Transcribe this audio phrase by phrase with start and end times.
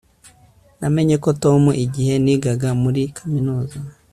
[0.79, 3.77] namenye tom igihe nigaga muri kaminuza